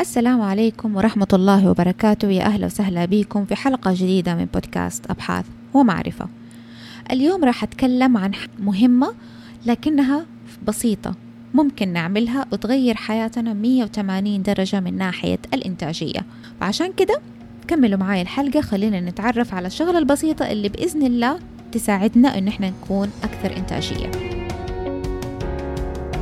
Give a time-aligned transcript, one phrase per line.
[0.00, 2.30] السلام عليكم ورحمة الله وبركاته.
[2.30, 6.28] يا أهلا وسهلا بكم في حلقة جديدة من بودكاست أبحاث ومعرفة.
[7.10, 9.14] اليوم راح أتكلم عن مهمة
[9.66, 10.26] لكنها
[10.66, 11.14] بسيطة.
[11.54, 16.26] ممكن نعملها وتغير حياتنا 180 درجة من ناحية الإنتاجية.
[16.60, 17.20] فعشان كده
[17.68, 18.60] كملوا معايا الحلقة.
[18.60, 21.38] خلينا نتعرف على الشغلة البسيطة اللي بإذن الله
[21.72, 24.10] تساعدنا إن إحنا نكون أكثر إنتاجية.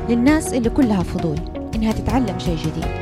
[0.08, 1.38] للناس اللي كلها فضول
[1.74, 3.01] إنها تتعلم شيء جديد.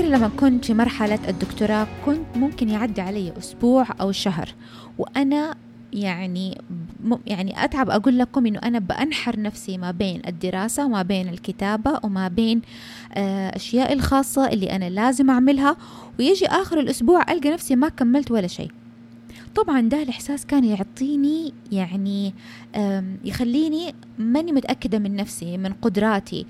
[0.00, 4.54] أفتكر لما كنت في مرحلة الدكتوراه كنت ممكن يعدي علي أسبوع أو شهر
[4.98, 5.54] وأنا
[5.92, 6.58] يعني
[7.26, 12.28] يعني أتعب أقول لكم إنه أنا بأنحر نفسي ما بين الدراسة وما بين الكتابة وما
[12.28, 12.62] بين
[13.14, 15.76] آه، أشياء الخاصة اللي أنا لازم أعملها
[16.18, 18.70] ويجي آخر الأسبوع ألقى نفسي ما كملت ولا شيء.
[19.54, 22.34] طبعا ده الإحساس كان يعطيني يعني
[23.24, 26.46] يخليني ماني متأكدة من نفسي من قدراتي.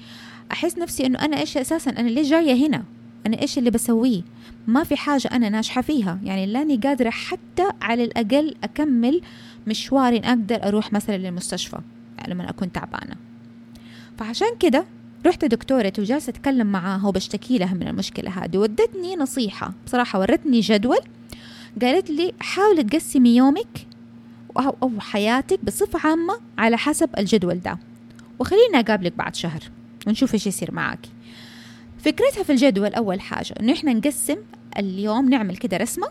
[0.53, 2.83] أحس نفسي إنه أنا إيش أساسا؟ أنا ليش جاية هنا؟
[3.27, 4.23] أنا إيش اللي بسويه؟
[4.67, 6.19] ما في حاجة أنا ناجحة فيها.
[6.23, 9.21] يعني لأني قادرة حتى على الأقل أكمل
[9.67, 11.79] مشواري أقدر أروح مثلا للمستشفى
[12.19, 13.17] يعني لما أكون تعبانة.
[14.19, 14.85] فعشان كده
[15.27, 18.59] رحت دكتورتي وجالسة أتكلم معاها وبشتكي لها من المشكلة هذه.
[18.59, 19.73] ودتني نصيحة.
[19.87, 20.99] بصراحة ورتني جدول.
[21.83, 23.87] قالت لي حاولي تقسمي يومك
[24.57, 27.79] أو حياتك بصفة عامة على حسب الجدول ده.
[28.39, 29.61] وخليني أقابلك بعد شهر
[30.07, 31.11] ونشوف إيش يصير معاكي.
[32.05, 34.37] فكرتها في الجدول أول حاجة إنه إحنا نقسم
[34.79, 36.07] اليوم نعمل كده رسمة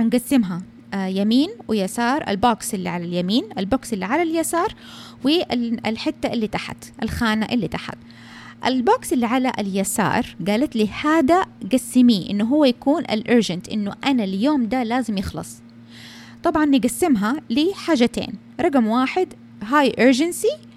[0.00, 0.62] ونقسمها
[0.94, 4.74] آه يمين ويسار ال box اللي على اليمين ال box اللي على اليسار
[5.24, 7.98] والحتة اللي تحت الخانة اللي تحت.
[8.66, 13.94] ال box اللي على اليسار قالت لي هذا قسميه إنه هو يكون ال urgent إنه
[14.04, 15.56] أنا اليوم ده لازم يخلص.
[16.42, 19.28] طبعا نقسمها لحاجتين رقم واحد
[19.62, 20.69] high urgency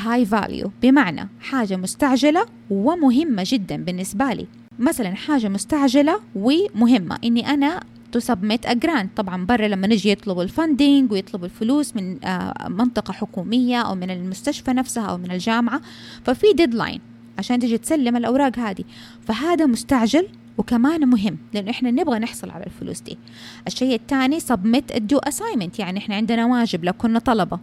[0.00, 4.46] high value بمعنى حاجة مستعجلة ومهمة جدا بالنسبة لي.
[4.78, 7.18] مثلا حاجة مستعجلة ومهمة.
[7.24, 7.80] إني أنا
[8.12, 13.12] submit a grant طبعا برا لما نجي يطلبوا ال funding ويطلبوا الفلوس من آه، منطقة
[13.12, 15.80] حكومية أو من المستشفى نفسها أو من الجامعة.
[16.24, 17.00] ففي deadline
[17.38, 18.84] عشان تجي تسلم الأوراق هذه.
[19.26, 20.28] فهذا مستعجل
[20.58, 23.18] وكمان مهم لأنه إحنا نبغى نحصل على الفلوس دي.
[23.66, 27.58] الشيء الثاني submit ال due assignment يعني إحنا عندنا واجب لو كنا طلبة.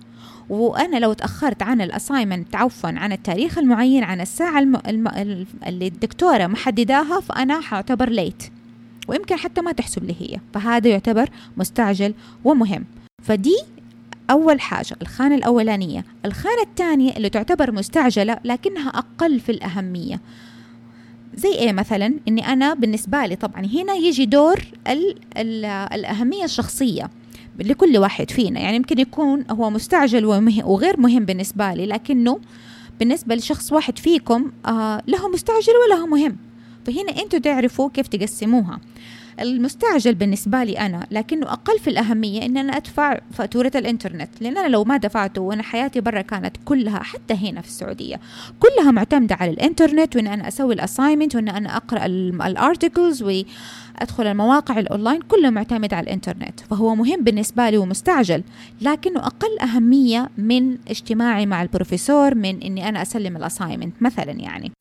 [0.49, 4.75] وأنا لو تأخرت عن ال assignment عفوا عن التاريخ المعين عن الساعة الم...
[4.87, 5.07] الم...
[5.67, 8.43] اللي الدكتورة محدداها فأنا حأعتبر late
[9.07, 10.39] ويمكن حتى ما تحسب لي هي.
[10.53, 12.13] فهذا يعتبر مستعجل
[12.43, 12.85] ومهم.
[13.23, 13.57] فدي
[14.29, 16.05] أول حاجة الخانة الأولانية.
[16.25, 20.21] الخانة الثانية اللي تعتبر مستعجلة لكنها أقل في الأهمية.
[21.35, 27.09] زي إيه مثلا؟ إني أنا بالنسبة لي طبعا هنا يجي دور ال ال الأهمية الشخصية.
[27.59, 28.59] لكل واحد فينا.
[28.59, 30.25] يعني يمكن يكون هو مستعجل
[30.65, 32.39] وغير مهم بالنسبة لي لكنه
[32.99, 36.37] بالنسبة لشخص واحد فيكم آه له مستعجل وله مهم.
[36.85, 38.79] فهنا أنتوا تعرفوا كيف تقسموها.
[39.39, 44.29] المستعجل بالنسبة لي أنا لكنه أقل في الأهمية إن أنا أدفع فاتورة الإنترنت.
[44.41, 48.19] لأن أنا لو ما دفعته وأنا حياتي برا كانت كلها حتى هنا في السعودية
[48.59, 52.05] كلها معتمدة على الإنترنت وإن أنا أسوي ال assignment وإن أنا أقرأ
[52.47, 53.23] ال articles
[53.99, 58.43] أدخل المواقع الأونلاين كله معتمد على الإنترنت فهو مهم بالنسبة لي ومستعجل
[58.81, 64.71] لكنه أقل أهمية من اجتماعي مع البروفيسور من إني أنا أسلم ال assignment مثلا يعني.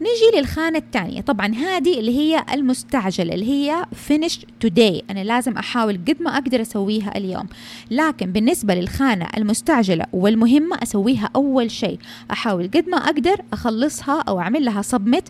[0.00, 5.94] نيجي للخانة الثانية طبعا هذه اللي هي المستعجلة اللي هي finish today أنا لازم أحاول
[6.08, 7.46] قد ما أقدر أسويها اليوم.
[7.90, 11.98] لكن بالنسبة للخانة المستعجلة والمهمة أسويها أول شيء
[12.30, 15.24] أحاول قد ما أقدر أخلصها أو أعمل لها submit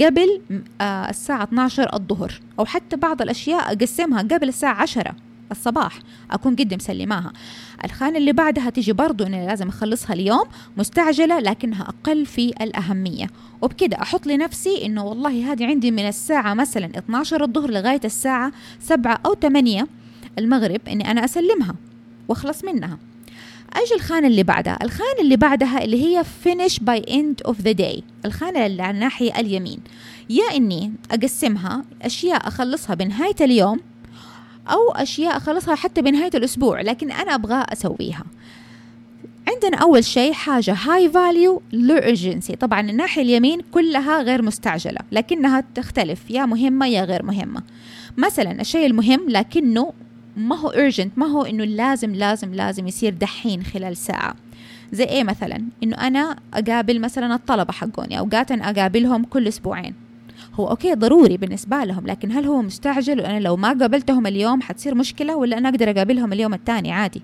[0.00, 0.40] قبل
[0.80, 2.40] آه الساعة 12 الظهر.
[2.58, 5.14] أو حتى بعض الأشياء أقسمها قبل الساعة 10
[5.50, 5.98] الصباح
[6.30, 7.32] أكون قد مسلماها.
[7.84, 10.44] الخانة اللي بعدها تيجي برضو أنا لازم أخلصها اليوم
[10.76, 13.26] مستعجلة لكنها أقل في الأهمية.
[13.62, 19.18] وبكده أحط لنفسي إنه والله هذه عندي من الساعة مثلا 12 الظهر لغاية الساعة 7
[19.26, 19.86] أو 8
[20.38, 21.74] المغرب إني أنا أسلمها
[22.28, 22.98] وأخلص منها.
[23.72, 28.02] أجي الخانة اللي بعدها؟ الخانة اللي بعدها اللي هي finish by end of the day.
[28.24, 29.78] الخانة اللي على الناحية اليمين.
[30.30, 33.80] يا إني أقسمها أشياء أخلصها بنهاية اليوم
[34.68, 38.24] أو أشياء أخلصها حتى بنهاية الأسبوع لكن أنا أبغى أسويها.
[39.48, 45.64] عندنا أول شيء حاجة high value low urgency طبعا الناحية اليمين كلها غير مستعجلة لكنها
[45.74, 46.30] تختلف.
[46.30, 47.62] يا مهمة يا غير مهمة.
[48.16, 49.92] مثلا الشيء المهم لكنه
[50.38, 54.34] ما هو urgent ما هو إنه لازم لازم لازم يصير دحين خلال ساعة.
[54.92, 59.94] زي إيه مثلا؟ إنه أنا أقابل مثلا الطلبة حقوني أوقات أقابلهم كل أسبوعين.
[60.54, 64.94] هو okay ضروري بالنسبة لهم لكن هل هو مستعجل؟ وأنا لو ما قابلتهم اليوم حتصير
[64.94, 67.22] مشكلة ولا أنا أقدر أقابلهم اليوم الثاني؟ عادي.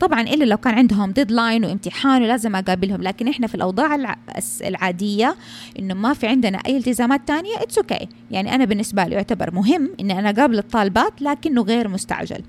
[0.00, 4.16] طبعا إلا لو كان عندهم deadline وامتحان ولازم أقابلهم لكن إحنا في الأوضاع
[4.64, 5.36] العادية
[5.78, 8.06] إنه ما في عندنا أي التزامات تانية it's okay okay.
[8.30, 12.40] يعني أنا بالنسبة لي يعتبر مهم إني أنا أقابل الطالبات لكنه غير مستعجل.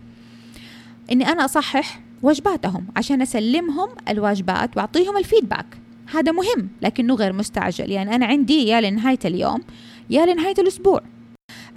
[1.12, 5.66] إني أنا أصحح واجباتهم عشان أسلمهم الواجبات وأعطيهم ال feedback
[6.14, 7.92] هذا مهم لكنه غير مستعجل.
[7.92, 9.62] يعني أنا عندي يا لنهاية اليوم
[10.10, 11.02] يا لنهاية الأسبوع.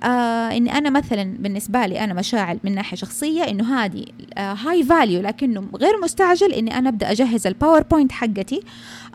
[0.02, 4.04] آه اني أنا مثلا بالنسبة لي أنا مشاعل من ناحية شخصية إنه هذه
[4.38, 8.62] high آه value لكنه غير مستعجل إني أنا أبدأ أجهز ال PowerPoint حقتي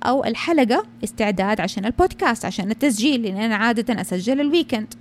[0.03, 4.93] أو الحلقة استعداد عشان البودكاست عشان التسجيل لأن أنا عادة أسجل ال weekend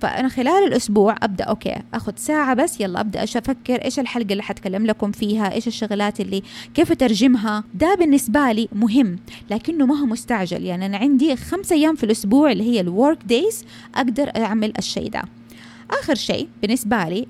[0.00, 4.86] فأنا خلال الأسبوع أبدأ okay أخذ ساعة بس يلا أبدأ أفكر إيش الحلقة اللي حتكلم
[4.86, 6.42] لكم فيها إيش الشغلات اللي
[6.74, 7.64] كيف أترجمها.
[7.74, 9.18] ده بالنسبة لي مهم
[9.50, 10.64] لكنه ما هو مستعجل.
[10.64, 13.64] يعني أنا عندي خمسة أيام في الأسبوع اللي هي ال work days
[13.94, 15.22] أقدر أعمل الشيء ده.
[15.90, 17.26] آخر شيء بالنسبة لي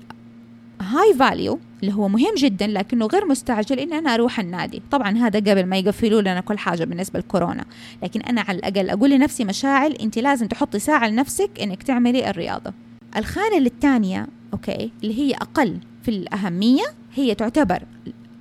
[0.81, 4.81] high value اللي هو مهم جدا لكنه غير مستعجل ان أنا أروح النادي.
[4.91, 7.65] طبعا هذا قبل ما يقفلوا لنا كل حاجة بالنسبة لكورونا.
[8.03, 12.73] لكن أنا على الأقل أقول لنفسي مشاعل أنت لازم تحطي ساعة لنفسك إنك تعملي الرياضة.
[13.17, 16.83] الخانة الثانية okay اللي هي أقل في الأهمية
[17.15, 17.83] هي تعتبر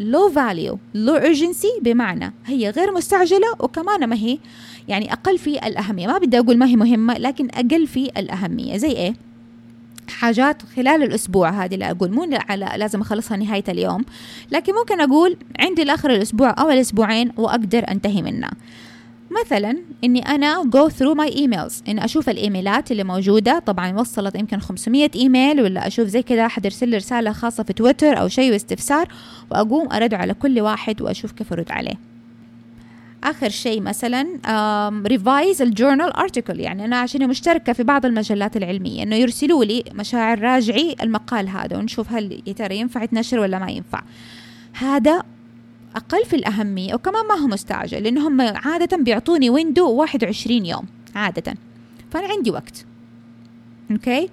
[0.00, 4.38] low value low urgency بمعنى هي غير مستعجلة وكمان ما هي
[4.88, 6.06] يعني أقل في الأهمية.
[6.06, 8.76] ما بدي أقول ما هي مهمة لكن أقل في الأهمية.
[8.76, 9.14] زي إيه؟
[10.08, 14.04] حاجات خلال الأسبوع هذه اللي أقول مو على لازم أخلصها نهاية اليوم
[14.52, 18.50] لكن ممكن أقول عندي لآخر الأسبوع أو الأسبوعين وأقدر أنتهي منها
[19.44, 24.60] مثلا إني أنا go through my emails اني أشوف الإيميلات اللي موجودة طبعا وصلت يمكن
[24.60, 28.52] 500 إيميل ولا أشوف زي كذا أحد يرسل لي رسالة خاصة في تويتر أو شيء
[28.52, 29.08] واستفسار
[29.50, 32.15] وأقوم أرد على كل واحد وأشوف كيف أرد عليه.
[33.24, 34.26] آخر شيء مثلا
[35.06, 39.84] revise ال journal article يعني أنا عشان مشتركة في بعض المجلات العلمية إنه يرسلوا لي
[39.92, 44.02] مشاعل راجعي المقال هذا ونشوف هل يا ترى ينفع يتنشر ولا ما ينفع.
[44.72, 45.22] هذا
[45.96, 50.84] أقل في الأهمية وكمان ما هو مستعجل لأنهم عادة بيعطوني window 21 يوم
[51.14, 51.54] عادة.
[52.10, 52.86] فأنا عندي وقت.
[53.90, 54.28] okay؟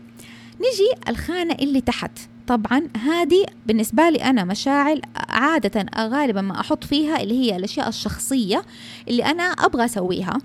[0.56, 2.12] نجي الخانة اللي تحت.
[2.48, 8.62] طبعا هذه بالنسبة لي أنا مشاعل عادة غالبا ما أحط فيها اللي هي الأشياء الشخصية
[9.08, 10.38] اللي أنا أبغى أسويها.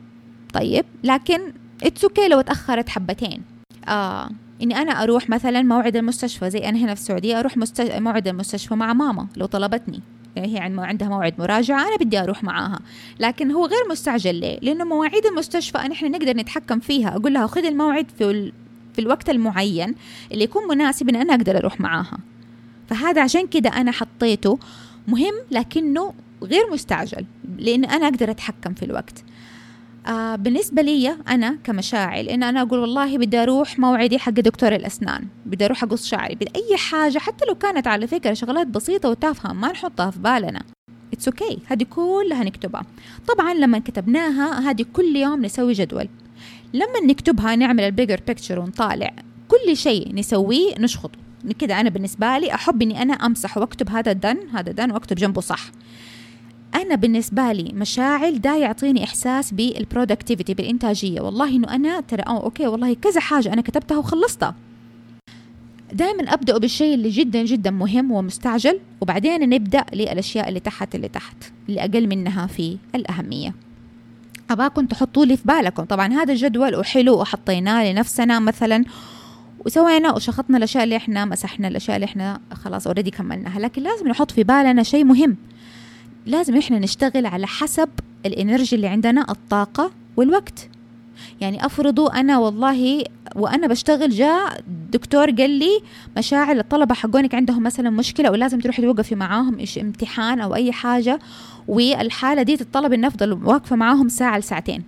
[0.55, 3.43] طيب لكن it's okay لو تأخرت حبتين.
[3.89, 4.31] آه
[4.63, 7.81] إني أنا أروح مثلا موعد المستشفى زي أنا هنا في السعودية أروح مست...
[7.81, 10.01] موعد المستشفى مع ماما لو طلبتني.
[10.37, 12.79] هي عندها موعد مراجعة أنا بدي أروح معاها.
[13.21, 17.69] لكن هو غير مستعجل ليه؟ لأنه مواعيد المستشفى نحن نقدر نتحكم فيها أقول لها خذي
[17.69, 18.53] الموعد في
[18.99, 19.95] في الوقت المعين
[20.33, 22.19] اللي يكون مناسب إن أنا أقدر أروح معاها.
[22.89, 24.59] فهذا عشان كده أنا حطيته
[25.09, 27.25] مهم لكنه غير مستعجل
[27.59, 29.25] لأن أنا أقدر أتحكم في الوقت.
[30.07, 35.27] آه بالنسبة لي أنا كمشاعل إن أنا أقول والله بدي أروح موعدي حق دكتور الأسنان
[35.47, 39.53] بدي أروح أقص شعري بدي أي حاجة حتى لو كانت على فكرة شغلات بسيطة وتافهة
[39.53, 40.63] ما نحطها في بالنا.
[41.13, 41.73] it's okay okay.
[41.73, 42.83] هذه كلها نكتبها.
[43.29, 46.09] طبعا لما كتبناها هذه كل يوم نسوي جدول.
[46.75, 49.13] لما نكتبها نعمل ال bigger picture ونطالع.
[49.49, 51.19] كل شيء نسويه نشخطه
[51.59, 55.41] كده أنا بالنسبة لي أحب إني أنا أمسح وأكتب هذا done هذا done وأكتب جنبه
[55.41, 55.71] صح.
[56.75, 61.21] أنا بالنسبة لي مشاعل ده يعطيني إحساس بال productivity بالإنتاجية.
[61.21, 64.55] والله إنه أنا ترى أو okay والله كذا حاجة أنا كتبتها وخلصتها.
[65.93, 71.37] دائما أبدأ بالشيء اللي جدا جدا مهم ومستعجل وبعدين نبدأ للأشياء اللي تحت اللي تحت
[71.69, 73.55] اللي أقل منها في الأهمية.
[74.51, 75.85] أباكم تحطوا لي في بالكم.
[75.85, 78.85] طبعا هذا الجدول وحلو وحطيناه لنفسنا مثلا
[79.67, 83.61] وسوينا وشخطنا الأشياء اللي إحنا مسحنا الأشياء اللي إحنا خلاص already كملناها.
[83.61, 85.37] لكن لازم نحط في بالنا شيء مهم.
[86.27, 87.89] لازم إحنا نشتغل على حسب
[88.27, 90.69] ال energy اللي عندنا الطاقة والوقت.
[91.41, 93.05] يعني أفرضوا أنا والله
[93.37, 94.61] وأنا بشتغل جاء
[94.93, 95.81] دكتور قال لي
[96.17, 101.19] مشاعل الطلبة حقونك عندهم مثلا مشكلة ولازم تروحي توقفي معاهم إيش امتحان أو أي حاجة.
[101.69, 104.83] والحالة دي تتطلب إني أفضل واقفة معاهم ساعة لساعتين.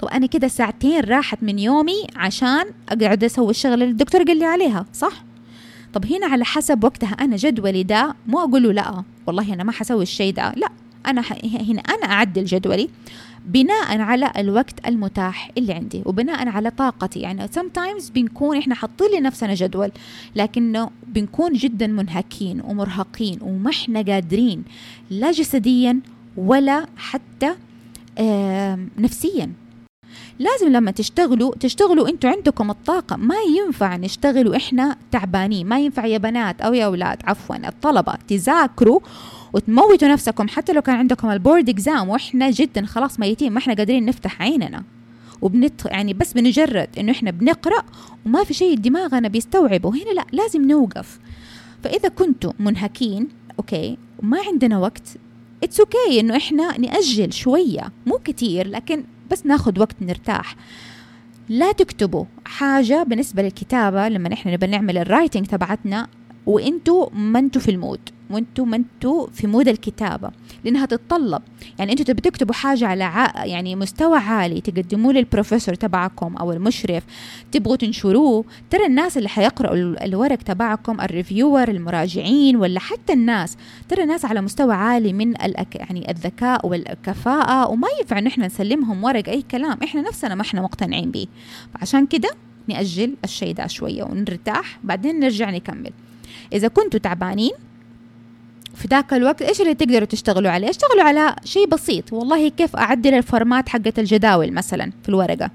[0.00, 4.44] طب أنا كده ساعتين راحت من يومي عشان أقعد أسوي الشغله اللي الدكتور قال لي
[4.44, 5.24] عليها صح؟
[5.94, 9.72] طب هنا على حسب وقتها أنا جدولي ده مو أقول له لأ والله أنا ما
[9.72, 10.68] حسوي الشيء ده لأ
[11.06, 11.22] أنا
[11.68, 12.88] هنا أنا أعدل جدولي.
[13.46, 17.20] بناء على الوقت المتاح اللي عندي وبناء على طاقتي.
[17.20, 19.90] يعني sometimes بنكون إحنا حاطين لنفسنا جدول
[20.36, 24.64] لكنه بنكون جدا منهكين ومرهقين وما إحنا قادرين
[25.10, 26.00] لا جسديا
[26.36, 27.54] ولا حتى
[28.98, 29.52] نفسيا.
[30.38, 33.16] لازم لما تشتغلوا تشتغلوا أنتوا عندكم الطاقة.
[33.16, 35.66] ما ينفع نشتغل وإحنا تعبانين.
[35.66, 39.00] ما ينفع يا بنات أو يا أولاد عفوا الطلبة تذاكروا
[39.52, 44.04] وتموتوا نفسكم حتى لو كان عندكم البورد اكزام وإحنا جدا خلاص ميتين ما إحنا قادرين
[44.04, 44.84] نفتح عيننا.
[45.42, 47.82] وبنت يعني بس بنجرد إنه إحنا بنقرأ
[48.26, 49.90] وما في شيء دماغنا بيستوعبه.
[49.90, 51.18] هنا لا لازم نوقف.
[51.84, 55.08] فإذا كنتوا منهكين okay وما عندنا وقت
[55.62, 60.56] it's okay إنه إحنا نأجل شوية مو كتير لكن بس ناخذ وقت نرتاح.
[61.48, 66.08] لا تكتبوا حاجة بالنسبة للكتابة لما إحنا نبى نعمل ال writing تبعتنا
[66.50, 70.30] وانتوا ما أنتوا في ال mood وانتوا ما أنتوا في mood الكتابة
[70.64, 71.42] لأنها تتطلب.
[71.78, 73.44] يعني أنتوا تبي تكتبوا حاجة على ع...
[73.46, 77.02] يعني مستوى عالي تقدموه للبروفيسور تبعكم أو المشرف
[77.52, 83.56] تبغوا تنشروه ترى الناس اللي حيقرأوا الورق تبعكم ال reviewer المراجعين ولا حتى الناس
[83.88, 85.74] ترى ناس على مستوى عالي من الأك...
[85.76, 89.78] يعني الذكاء والكفاءة وما ينفع إن إحنا نسلمهم ورق أي كلام.
[89.84, 91.26] إحنا نفسنا ما إحنا مقتنعين به.
[91.74, 92.28] فعشان كده
[92.68, 95.90] نأجل الشيء ده شوية ونرتاح بعدين نرجع نكمل.
[96.52, 97.52] إذا كنتوا تعبانين
[98.74, 102.12] في ذاك الوقت إيش اللي تقدروا تشتغلوا عليه؟ اشتغلوا على شيء بسيط.
[102.12, 105.50] والله كيف أعدل ال format حقت الجداول مثلا في الورقة؟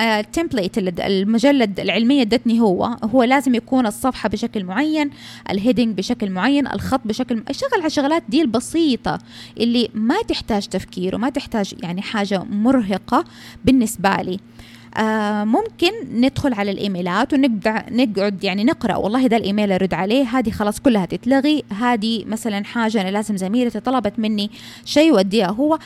[0.00, 5.10] ال template المجلة العلمية ادتني هو هو لازم يكون الصفحة بشكل معين
[5.50, 9.18] ال heading بشكل معين الخط بشكل اشتغل على الشغلات دي البسيطه
[9.60, 13.24] اللي ما تحتاج تفكير وما تحتاج يعني حاجة مرهقة
[13.64, 14.40] بالنسبة لي.
[14.96, 18.96] آه ممكن ندخل على الإيميلات ونبدا نقعد يعني نقرأ.
[18.96, 21.64] والله ده الإيميل ارد عليه هذه خلاص كلها تتلغي.
[21.78, 24.50] هذه مثلا حاجة أنا لازم زميلتي طلبت مني
[24.84, 25.78] شيء واديها هو.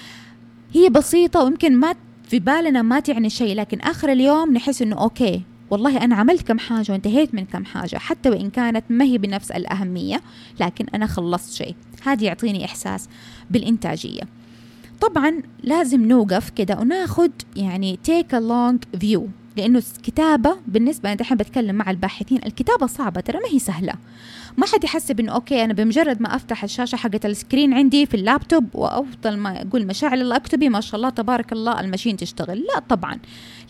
[0.72, 1.94] هي بسيطة ويمكن ما
[2.28, 6.58] في بالنا ما تعني شيء لكن آخر اليوم نحس إنه okay والله أنا عملت كم
[6.58, 10.20] حاجة وانتهيت من كم حاجة حتى وإن كانت ما هي بنفس الأهمية
[10.60, 11.74] لكن أنا خلصت شيء.
[12.04, 13.08] هذا يعطيني إحساس
[13.50, 14.20] بالإنتاجية.
[15.08, 21.74] طبعا لازم نوقف كده وناخد يعني take long view لأنه الكتابه بالنسبة أنا دحين بتكلم
[21.74, 23.94] مع الباحثين الكتابة صعبة ترى ما هي سهلة.
[24.56, 28.14] ما حد يحسب إنه okay أنا بمجرد ما أفتح الشاشة حقت ال screen عندي في
[28.14, 32.58] اللابتوب وأفضل ما أقول مشاعل الله اكتبي ما شاء الله تبارك الله ال machine تشتغل.
[32.58, 33.18] لا طبعا.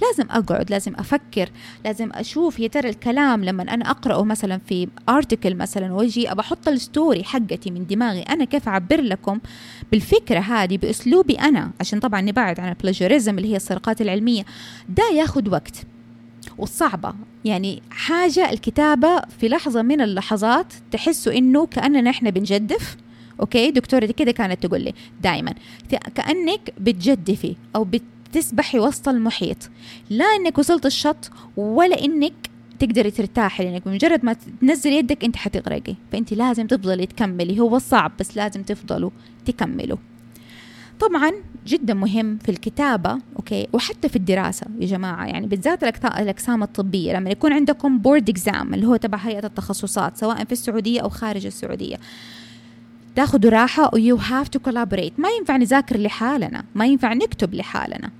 [0.02, 1.48] لازم أقعد لازم أفكر
[1.84, 6.68] لازم أشوف يا ترى الكلام لما أنا أقرأه مثلا في article مثلا وأجي أبى أحط
[6.68, 9.40] ال story حقتي من دماغي أنا كيف أعبر لكم
[9.92, 14.44] بالفكرة هذه بأسلوبي أنا؟ عشان طبعا نبعد عن ال plagiarism اللي هي السرقات العلمية.
[14.88, 15.93] ده ياخذ وقت.
[16.58, 17.14] والصعبة.
[17.44, 22.96] يعني حاجة الكتابة في لحظة من اللحظات تحسوا إنه كأننا إحنا بنجدف.
[23.40, 25.54] okay؟ دكتورتي كده كانت تقول لي دائما
[26.14, 29.70] كأنك بتجدفي أو بتسبحي وسط المحيط.
[30.10, 32.32] لا إنك وصلت الشط ولا إنك
[32.78, 35.94] تقدري ترتاحي لإنك بمجرد ما تنزل يدك أنت حتغرقي.
[36.12, 37.60] فأنت لازم تفضلي تكملي.
[37.60, 39.10] هو صعب بس لازم تفضلوا
[39.44, 39.98] تكملوا.
[41.00, 41.32] طبعا
[41.66, 43.68] جدا مهم في الكتابة okay.
[43.72, 48.86] وحتى في الدراسة يا جماعة يعني بالذات الأقسام الطبية لما يكون عندكم board exam اللي
[48.86, 51.96] هو تبع هيئة التخصصات سواء في السعودية أو خارج السعودية
[53.16, 55.12] تاخذوا راحة و you have to collaborate.
[55.18, 58.10] ما ينفع نذاكر لحالنا ما ينفع نكتب لحالنا.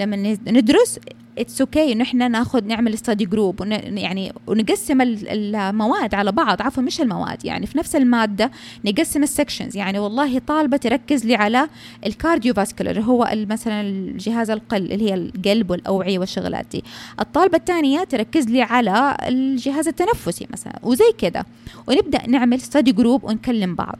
[0.00, 0.98] لما ندرس
[1.38, 7.00] it's okay انه إحنا ناخذ نعمل study group يعني ونقسم المواد على بعض عفوا مش
[7.00, 8.50] المواد يعني في نفس المادة
[8.84, 11.68] نقسم ال sections يعني والله طالبة تركز لي على
[12.06, 16.84] ال cardiovascular هو مثلا الجهاز القلب اللي هي القلب والأوعية والشغلات دي.
[17.20, 21.46] الطالبة الثانية تركز لي على الجهاز التنفسي مثلا وزي كده.
[21.88, 23.98] ونبدأ نعمل study group ونكلم بعض.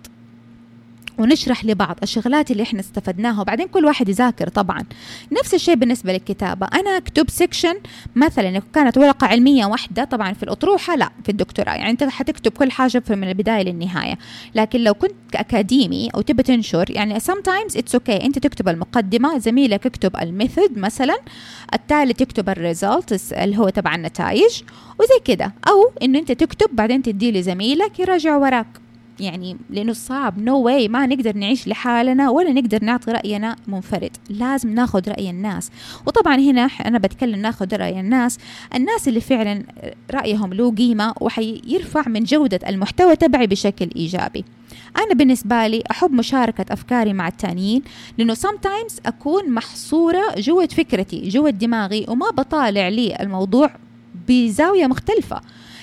[1.21, 4.85] ونشرح لبعض الشغلات اللي إحنا استفدناها وبعدين كل واحد يذاكر طبعا.
[5.33, 6.67] نفس الشيء بالنسبة للكتابة.
[6.67, 7.75] أنا أكتب section
[8.17, 11.73] مثلا كانت ورقة علمية واحدة طبعا في الأطروحة لا في الدكتوراه.
[11.73, 14.19] يعني أنت حتكتب كل حاجة من البداية للنهاية.
[14.55, 18.25] لكن لو كنت أكاديمي أو تبي تنشر يعني sometimes it's okay.
[18.25, 21.17] أنت تكتب المقدمة زميلك يكتب ال method مثلا
[21.75, 24.63] التالي تكتب ال result اللي هو تبع النتائج
[24.99, 25.53] وزي كده.
[25.69, 28.67] أو إنه أنت تكتب بعدين تدي لزميلك يراجع وراك.
[29.21, 30.39] يعني لأنه صعب.
[30.39, 34.17] نو no واي ما نقدر نعيش لحالنا ولا نقدر نعطي رأينا منفرد.
[34.31, 35.71] لازم ناخذ رأي الناس.
[36.07, 38.39] وطبعا هنا أنا بتكلم ناخذ رأي الناس.
[38.75, 39.63] الناس اللي فعلا
[40.11, 44.45] رأيهم له قيمة وحيرفع من جودة المحتوى تبعي بشكل إيجابي.
[44.97, 47.83] أنا بالنسبة لي أحب مشاركة أفكاري مع التانيين
[48.19, 53.71] لأنه sometimes أكون محصورة جوة فكرتي جوة دماغي وما بطالع لي الموضوع
[54.29, 55.41] بزاوية مختلفة.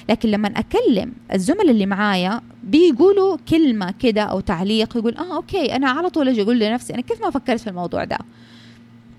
[0.09, 5.89] لكن لما أكلم الزملاء اللي معايا بيقولوا كلمة كده أو تعليق يقول آه okay أنا
[5.89, 8.17] على طول أجي أقول لنفسي أنا كيف ما فكرت في الموضوع ده؟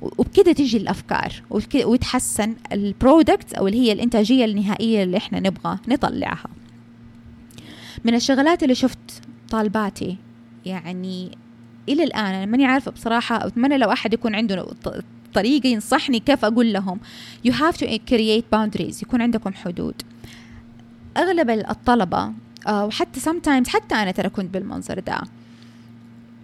[0.02, 1.32] وبكده تيجي الأفكار
[1.84, 6.48] ويتحسن ال product أو اللي هي الإنتاجية النهائية اللي إحنا نبغى نطلعها.
[8.04, 10.16] من الشغلات اللي شفت طالباتي
[10.66, 11.38] يعني
[11.88, 14.66] إلى الآن أنا ماني عارفة بصراحة أتمنى لو أحد يكون عنده
[15.34, 17.00] طريقة ينصحني كيف أقول لهم
[17.48, 19.94] you have to create boundaries يكون عندكم حدود.
[21.18, 22.32] أغلب الطلبة
[22.66, 25.20] آه، وحتى sometimes حتى أنا ترى كنت بالمنظر ده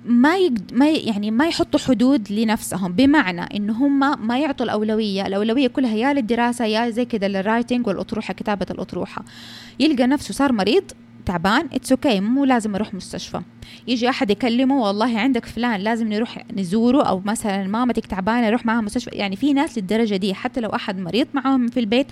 [0.06, 0.74] ما يقد...
[0.74, 0.96] ما ي...
[0.96, 6.64] يعني ما يحطوا حدود لنفسهم بمعنى انه هم ما يعطوا الأولوية الأولوية كلها يا للدراسة
[6.64, 9.24] يا زي كذا لل writing والأطروحة كتابة الأطروحة.
[9.80, 10.84] يلقى نفسه صار مريض
[11.26, 12.20] تعبان it's okay.
[12.20, 13.40] مو لازم أروح مستشفى.
[13.88, 18.80] يجي أحد يكلمه والله عندك فلان لازم نروح نزوره أو مثلا مامتك تعبانة نروح معها
[18.80, 19.10] مستشفى.
[19.10, 22.06] يعني في ناس للدرجة دي حتى لو أحد مريض معاهم في البيت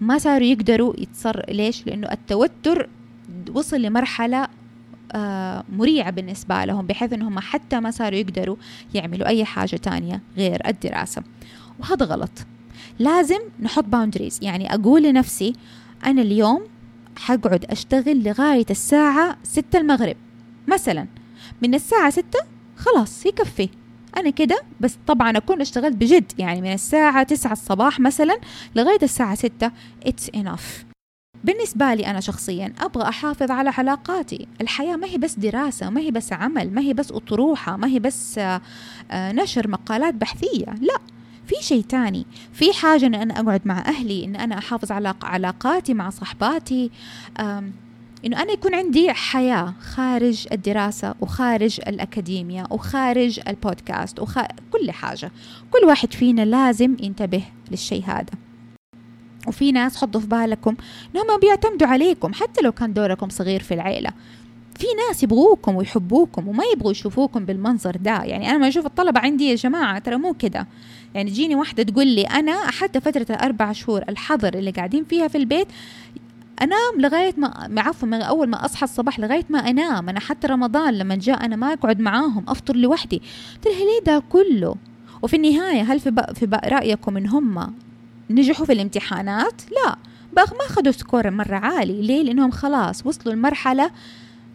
[0.00, 1.42] ما صاروا يقدروا يتصر.
[1.50, 2.88] ليش؟ لأنه التوتر
[3.54, 4.48] وصل لمرحلة
[5.12, 8.56] آه مريعة بالنسبة لهم بحيث أنهم حتى ما صاروا يقدروا
[8.94, 11.22] يعملوا أي حاجة تانية غير الدراسة.
[11.80, 12.30] وهذا غلط.
[12.98, 15.52] لازم نحط باوندريز يعني أقول لنفسي
[16.06, 16.62] أنا اليوم
[17.16, 20.16] حقعد أشتغل لغاية الساعة ستة المغرب.
[20.68, 21.06] مثلا
[21.62, 22.38] من الساعة ستة
[22.76, 23.68] خلاص يكفي.
[24.16, 28.38] أنا كده بس طبعا أكون اشتغلت بجد يعني من الساعة تسعة الصباح مثلا
[28.76, 29.70] لغاية الساعة ستة
[30.06, 30.84] it's enough.
[31.44, 34.48] بالنسبة لي أنا شخصيا أبغى أحافظ على علاقاتي.
[34.60, 37.98] الحياة ما هي بس دراسة ما هي بس عمل ما هي بس أطروحة ما هي
[37.98, 38.40] بس
[39.12, 40.66] نشر مقالات بحثية.
[40.80, 40.98] لا
[41.46, 42.26] في شيء تاني.
[42.52, 46.90] في حاجة أن أنا أقعد مع أهلي أن أنا أحافظ على علاقاتي مع صحباتي.
[48.24, 54.38] إنه أنا يكون عندي حياة خارج الدراسة وخارج الاكاديميا وخارج البودكاست وخ...
[54.72, 55.30] كل حاجة.
[55.72, 58.32] كل واحد فينا لازم ينتبه للشيء هذا.
[59.46, 60.76] وفي ناس حطوا في بالكم
[61.14, 64.10] إنهم بيعتمدوا عليكم حتى لو كان دوركم صغير في العيلة.
[64.78, 68.22] في ناس يبغوكم ويحبوكم وما يبغوا يشوفوكم بالمنظر ده.
[68.22, 70.66] يعني أنا ما أشوف الطلبة عندي يا جماعة ترى مو كده.
[71.14, 75.38] يعني تجيني واحدة تقول لي أنا حتى فترة الأربع شهور الحظر اللي قاعدين فيها في
[75.38, 75.66] البيت
[76.62, 80.08] أنام لغاية ما عفوا من أول ما أصحى الصباح لغاية ما أنام.
[80.08, 83.22] أنا حتى رمضان لما جاء أنا ما أقعد معاهم أفطر لوحدي.
[83.54, 84.74] قلت لها ليه ده كله؟
[85.22, 87.74] وفي النهاية هل في بق في بق رأيكم إن هم
[88.30, 89.96] نجحوا في الامتحانات؟ لا.
[90.36, 92.02] ما أخذوا score مرة عالي.
[92.02, 93.90] ليه؟ لأنهم خلاص وصلوا لمرحلة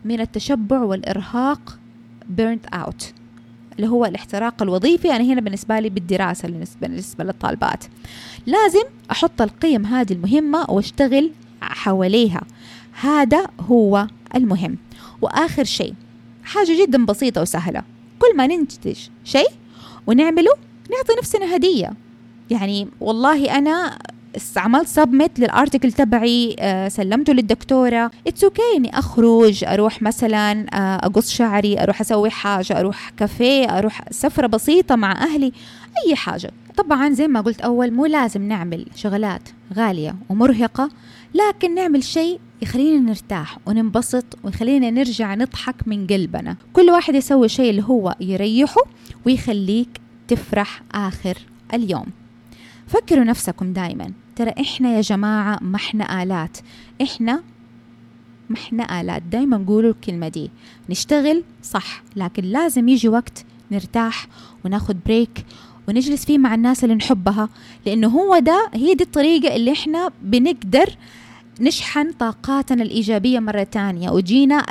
[0.05, 1.79] من التشبع والإرهاق
[2.29, 3.13] burnt out
[3.75, 5.15] اللي هو الاحتراق الوظيفي.
[5.15, 6.47] أنا هنا بالنسبة لي بالدراسة
[6.81, 7.83] بالنسبة, للطالبات.
[8.45, 12.41] لازم أحط القيم هذه المهمة وأشتغل حواليها.
[13.01, 14.77] هذا هو المهم.
[15.21, 15.93] وآخر شيء
[16.43, 17.83] حاجة جدا بسيطة وسهلة.
[18.19, 19.49] كل ما ننتج شيء
[20.07, 20.51] ونعمله
[20.91, 21.93] نعطي نفسنا هدية.
[22.49, 23.99] يعني والله أنا
[24.55, 28.11] عملت submit لل article تبعي آه سلمته للدكتورة.
[28.27, 34.01] it's okay إني أخرج أروح مثلا آه أقص شعري أروح أسوي حاجة أروح كافيه أروح
[34.11, 35.51] سفرة بسيطة مع أهلي
[36.07, 36.51] أي حاجة.
[36.77, 40.89] طبعا زي ما قلت أول مو لازم نعمل شغلات غالية ومرهقة
[41.33, 46.55] لكن نعمل شيء يخلينا نرتاح وننبسط ويخلينا نرجع نضحك من قلبنا.
[46.73, 48.81] كل واحد يسوي شيء اللي هو يريحه
[49.25, 51.37] ويخليك تفرح آخر
[51.73, 52.05] اليوم.
[52.87, 54.11] فكروا نفسكم دايما.
[54.35, 56.57] ترى إحنا يا جماعة ما إحنا آلات.
[57.01, 57.43] إحنا
[58.49, 59.21] ما إحنا آلات.
[59.21, 60.51] دايما قولوا الكلمة دي.
[60.89, 64.27] نشتغل صح لكن لازم يجي وقت نرتاح
[64.65, 65.45] وناخد بريك
[65.87, 67.49] ونجلس فيه مع الناس اللي نحبها
[67.85, 70.95] لأنه هو ده هي دي الطريقة اللي إحنا بنقدر
[71.61, 74.09] نشحن طاقاتنا الإيجابية مرة تانية.
[74.09, 74.65] وجينا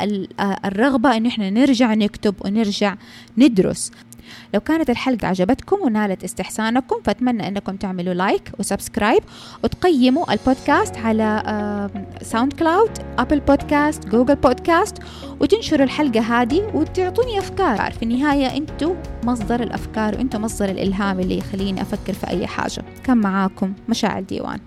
[0.64, 2.96] الرغبة إن إحنا نرجع نكتب ونرجع
[3.38, 3.92] ندرس.
[4.55, 9.22] لو كانت الحلقة عجبتكم ونالت استحسانكم فأتمنى أنكم تعملوا like و subscribe
[9.64, 11.43] وتقيموا البودكاست على
[12.22, 14.98] SoundCloud Apple Podcast Google Podcast
[15.40, 17.90] وتنشروا الحلقة هذه وتعطوني أفكار.
[17.93, 22.85] في النهاية أنتوا مصدر الأفكار وأنتوا مصدر الإلهام اللي يخليني أفكر في أي حاجة.
[23.05, 24.61] كان معاكم مشاعل ديوان.